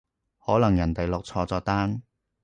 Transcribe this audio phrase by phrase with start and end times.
[0.43, 2.01] 可能人哋落錯咗單